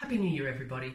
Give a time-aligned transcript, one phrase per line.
[0.00, 0.94] Happy New Year, everybody.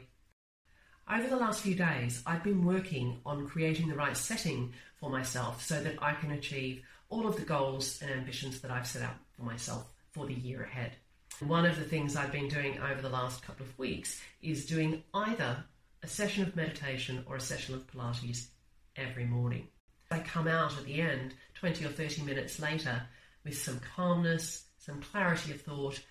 [1.07, 5.63] Over the last few days, I've been working on creating the right setting for myself
[5.63, 9.13] so that I can achieve all of the goals and ambitions that I've set out
[9.37, 10.93] for myself for the year ahead.
[11.39, 15.03] One of the things I've been doing over the last couple of weeks is doing
[15.13, 15.63] either
[16.01, 18.47] a session of meditation or a session of Pilates
[18.95, 19.67] every morning.
[20.09, 23.03] I come out at the end, 20 or 30 minutes later,
[23.43, 26.01] with some calmness, some clarity of thought,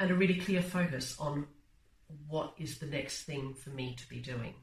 [0.00, 1.46] and a really clear focus on
[2.28, 4.54] what is the next thing for me to be doing.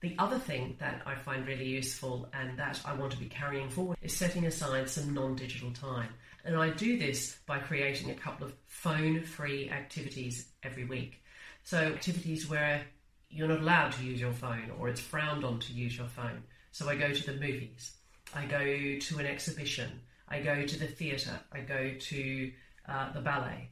[0.00, 3.68] The other thing that I find really useful and that I want to be carrying
[3.68, 6.08] forward is setting aside some non digital time.
[6.44, 11.22] And I do this by creating a couple of phone free activities every week.
[11.64, 12.80] So, activities where
[13.28, 16.44] you're not allowed to use your phone or it's frowned on to use your phone.
[16.72, 17.92] So, I go to the movies,
[18.34, 18.64] I go
[18.98, 22.52] to an exhibition, I go to the theatre, I go to
[22.88, 23.68] uh, the ballet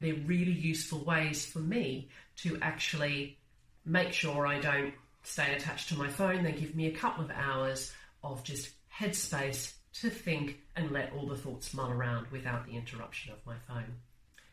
[0.00, 3.38] they're really useful ways for me to actually
[3.84, 6.42] make sure I don't stay attached to my phone.
[6.42, 7.92] They give me a couple of hours
[8.22, 13.32] of just headspace to think and let all the thoughts mull around without the interruption
[13.32, 13.94] of my phone.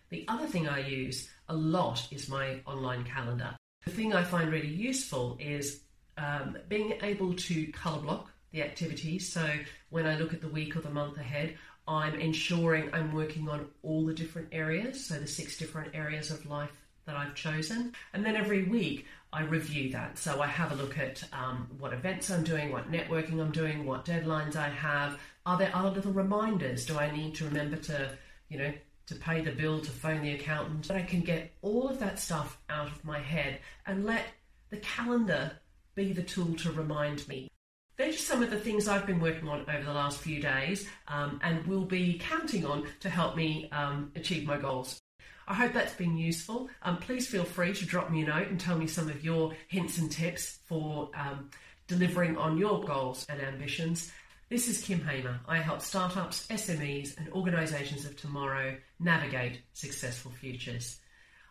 [0.09, 3.55] The other thing I use a lot is my online calendar.
[3.85, 5.81] The thing I find really useful is
[6.17, 9.31] um, being able to colour block the activities.
[9.31, 9.49] So
[9.89, 13.67] when I look at the week or the month ahead, I'm ensuring I'm working on
[13.83, 16.71] all the different areas, so the six different areas of life
[17.05, 17.93] that I've chosen.
[18.13, 20.17] And then every week I review that.
[20.17, 23.85] So I have a look at um, what events I'm doing, what networking I'm doing,
[23.85, 25.19] what deadlines I have.
[25.45, 26.85] Are there other little reminders?
[26.85, 28.11] Do I need to remember to,
[28.49, 28.73] you know,
[29.07, 30.87] to pay the bill, to phone the accountant?
[30.87, 34.25] But I can get all of that stuff out of my head and let
[34.69, 35.51] the calendar
[35.95, 37.49] be the tool to remind me
[37.97, 40.87] these are some of the things I've been working on over the last few days
[41.07, 45.01] um, and will be counting on to help me um, achieve my goals.
[45.47, 46.69] I hope that's been useful.
[46.81, 49.53] Um, please feel free to drop me a note and tell me some of your
[49.67, 51.49] hints and tips for um,
[51.87, 54.11] delivering on your goals and ambitions.
[54.49, 55.39] This is Kym Hamer.
[55.47, 60.99] I help startups, SMEs, and organisations of tomorrow navigate successful futures.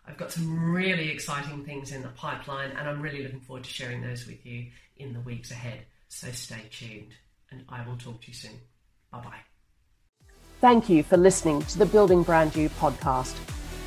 [0.07, 3.71] I've got some really exciting things in the pipeline, and I'm really looking forward to
[3.71, 4.67] sharing those with you
[4.97, 5.87] in the weeks ahead.
[6.13, 7.15] So stay tuned
[7.53, 8.59] and I will talk to you soon.
[9.13, 9.39] Bye bye.
[10.61, 13.37] Thank you for listening to the Building Brand You podcast.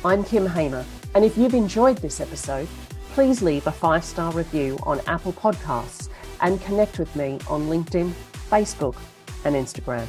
[0.06, 2.66] I'm Kym Hamer, and if you've enjoyed this episode,
[3.12, 6.08] please leave a five star review on Apple Podcasts
[6.40, 8.10] and connect with me on LinkedIn,
[8.50, 8.96] Facebook,
[9.44, 10.06] and Instagram.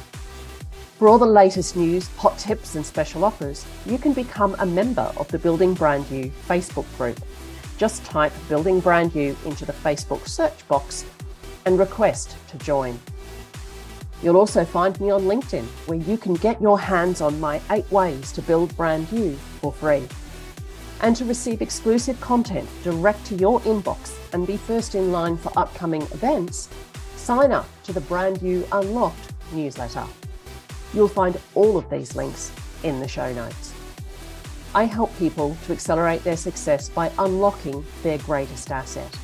[0.98, 5.12] For all the latest news, hot tips, and special offers, you can become a member
[5.18, 7.20] of the Building Brand You Facebook group.
[7.76, 11.04] Just type Building Brand You into the Facebook search box
[11.66, 12.98] and request to join.
[14.22, 17.90] You'll also find me on LinkedIn, where you can get your hands on my eight
[17.90, 20.08] ways to build brand you for free.
[21.02, 25.52] And to receive exclusive content direct to your inbox and be first in line for
[25.58, 26.70] upcoming events,
[27.16, 30.06] sign up to the Brand You Unlocked newsletter.
[30.94, 32.50] You'll find all of these links
[32.84, 33.74] in the show notes.
[34.74, 39.14] I help people to accelerate their success by unlocking their greatest asset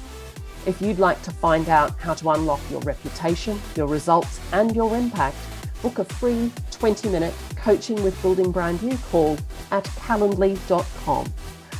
[0.66, 4.96] if you'd like to find out how to unlock your reputation, your results, and your
[4.96, 5.36] impact,
[5.82, 9.36] book a free 20 minute coaching with building brand you call
[9.70, 11.26] at calendly.com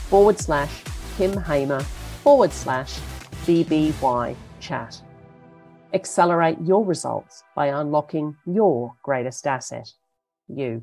[0.09, 0.83] forward slash
[1.17, 1.81] Kym Hamer
[2.23, 2.99] forward slash
[3.47, 5.03] BBY chat.
[5.95, 9.93] Accelerate your results by unlocking your greatest asset,
[10.49, 10.83] you.